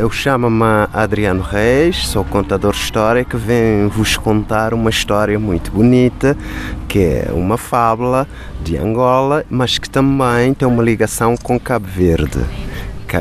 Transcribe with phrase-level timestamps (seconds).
[0.00, 5.70] Eu chamo-me Adriano Reis, sou contador de história que vem vos contar uma história muito
[5.70, 6.34] bonita,
[6.88, 8.26] que é uma fábula
[8.62, 12.42] de Angola, mas que também tem uma ligação com Cabo Verde.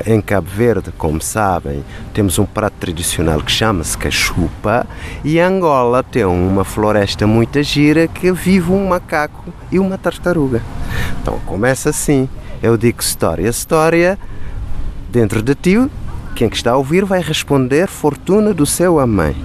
[0.08, 4.88] Em Cabo Verde, como sabem, temos um prato tradicional que chama-se cachupa
[5.22, 10.62] e Angola tem uma floresta muito gira que vive um macaco e uma tartaruga.
[11.22, 12.30] Então começa assim.
[12.64, 14.18] Eu digo história, história,
[15.12, 15.90] dentro de ti,
[16.40, 19.36] quem que está a ouvir vai responder fortuna do seu amém.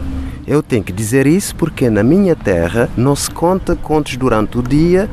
[0.46, 4.62] Eu tenho que dizer isso porque na minha terra não se conta contos durante o
[4.62, 5.10] dia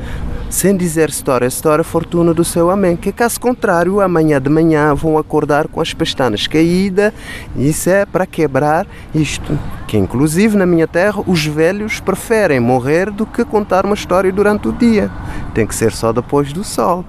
[0.47, 2.95] sem dizer história, história, fortuna do seu amém.
[2.95, 7.11] Que caso contrário, amanhã de manhã vão acordar com as pestanas caídas.
[7.55, 8.85] Isso é para quebrar
[9.15, 9.57] isto.
[9.87, 14.67] Que inclusive na minha terra os velhos preferem morrer do que contar uma história durante
[14.67, 15.09] o dia.
[15.55, 17.03] Tem que ser só depois do sol.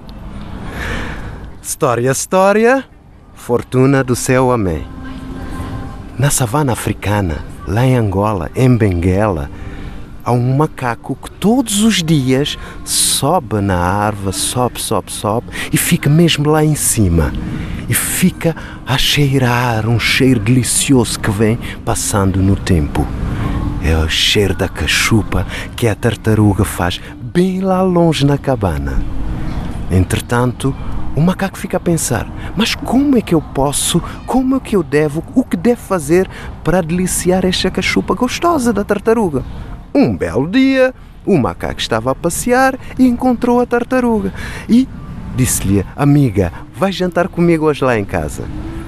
[1.61, 2.83] História, história,
[3.45, 4.87] fortuna do seu amém.
[6.17, 9.51] Na savana africana, lá em Angola, em Benguela,
[10.23, 16.09] há um macaco que todos os dias sobe na árvore, sobe, sobe, sobe e fica
[16.09, 17.33] mesmo lá em cima.
[17.89, 18.55] E fica
[18.87, 23.05] a cheirar um cheiro delicioso que vem passando no tempo.
[23.83, 29.03] É o cheiro da cachupa que a tartaruga faz bem lá longe na cabana.
[29.91, 30.73] Entretanto,
[31.15, 34.83] o macaco fica a pensar: mas como é que eu posso, como é que eu
[34.83, 36.29] devo, o que devo fazer
[36.63, 39.43] para deliciar esta cachupa gostosa da tartaruga?
[39.93, 40.93] Um belo dia,
[41.25, 44.33] o macaco estava a passear e encontrou a tartaruga
[44.67, 44.87] e
[45.35, 48.43] disse-lhe: Amiga, vai jantar comigo hoje lá em casa.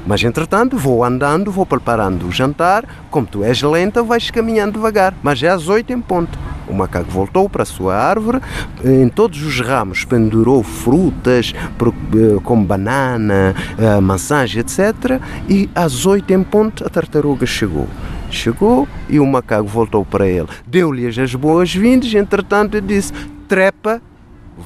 [0.05, 2.85] Mas entretanto vou andando, vou preparando o jantar.
[3.09, 5.15] Como tu és lenta, vais caminhando devagar.
[5.23, 6.37] Mas é às oito em ponto.
[6.75, 8.39] Macaco voltou para a sua árvore,
[8.83, 15.19] em todos os ramos pendurou frutas, eh, como banana, eh, maçãs, etc.
[15.49, 17.87] E às oito em ponto a tartaruga chegou.
[18.29, 20.47] Chegou e o macaco voltou para ele.
[20.67, 23.13] Deu-lhe as boas-vindas, entretanto disse:
[23.47, 24.01] trepa,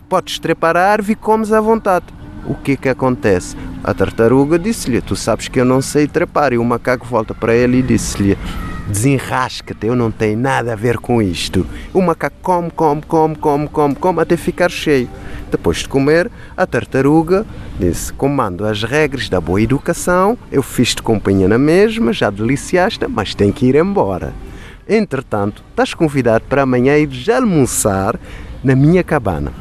[0.07, 2.05] podes trepar a árvore e comes à vontade.
[2.45, 3.55] O que que acontece?
[3.83, 6.53] A tartaruga disse-lhe: Tu sabes que eu não sei trepar.
[6.53, 8.37] E o macaco volta para ele e disse-lhe:
[8.89, 11.63] Desenrasca-te, eu não tenho nada a ver com isto.
[11.93, 15.07] O macaco come, come, come, come, come, come até ficar cheio.
[15.51, 17.45] Depois de comer, a tartaruga
[17.79, 23.35] disse: Comando as regras da boa educação, eu fiz-te companhia na mesma, já deliciaste, mas
[23.35, 24.33] tem que ir embora.
[24.87, 28.19] Entretanto, estás convidado para amanhã ir já almoçar
[28.63, 29.53] na minha cabana.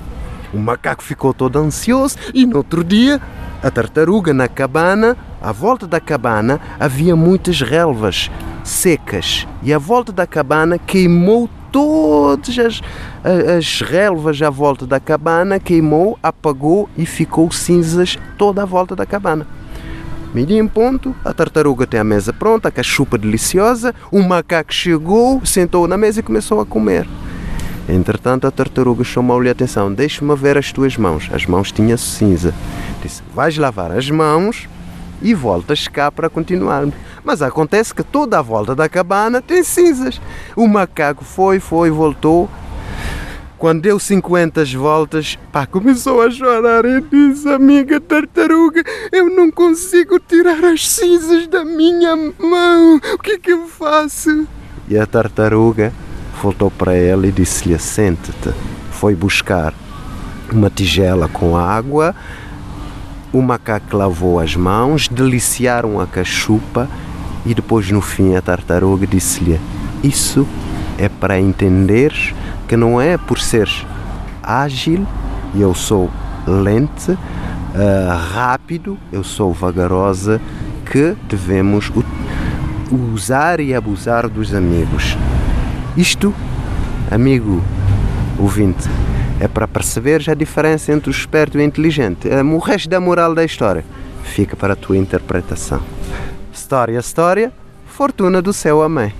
[0.54, 3.20] O macaco ficou todo ansioso e no outro dia,
[3.62, 8.30] a tartaruga na cabana, à volta da cabana, havia muitas relvas
[8.64, 12.80] secas e à volta da cabana queimou todas as,
[13.56, 19.06] as relvas à volta da cabana, queimou, apagou e ficou cinzas toda à volta da
[19.06, 19.46] cabana.
[20.34, 25.40] Meio em ponto, a tartaruga tem a mesa pronta, a cachupa deliciosa, o macaco chegou,
[25.44, 27.08] sentou na mesa e começou a comer.
[27.88, 31.30] Entretanto, a tartaruga chamou-lhe a atenção: Deixa-me ver as tuas mãos.
[31.32, 32.52] As mãos tinham cinza.
[33.02, 34.68] Disse: Vais lavar as mãos
[35.20, 36.86] e voltas cá para continuar.
[37.24, 40.20] Mas acontece que toda a volta da cabana tem cinzas.
[40.56, 42.48] O macaco foi, foi, voltou.
[43.58, 50.20] Quando deu 50 voltas, pá, começou a chorar e disse: Amiga tartaruga, eu não consigo
[50.20, 53.00] tirar as cinzas da minha mão.
[53.14, 54.46] O que é que eu faço?
[54.88, 55.92] E a tartaruga
[56.40, 58.50] voltou para ela e disse-lhe: Sente-te.
[58.92, 59.74] Foi buscar
[60.52, 62.14] uma tigela com água.
[63.32, 66.88] O macaco lavou as mãos, deliciaram a cachupa
[67.44, 69.60] e depois, no fim, a tartaruga disse-lhe:
[70.02, 70.46] Isso
[70.96, 72.34] é para entenderes
[72.66, 73.86] que não é por seres
[74.42, 75.06] ágil,
[75.54, 76.10] eu sou
[76.46, 77.18] lente, uh,
[78.32, 80.40] rápido, eu sou vagarosa,
[80.90, 81.92] que devemos
[82.90, 85.16] usar e abusar dos amigos.
[85.96, 86.34] Isto,
[87.10, 87.62] amigo
[88.38, 88.88] ouvinte,
[89.40, 92.28] é para perceberes a diferença entre o esperto e o inteligente.
[92.28, 93.84] É, o resto da moral da história
[94.24, 95.80] fica para a tua interpretação.
[96.52, 97.52] História, história,
[97.86, 99.12] fortuna do céu, amém.